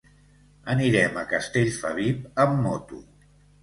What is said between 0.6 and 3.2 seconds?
Anirem a Castellfabib amb moto.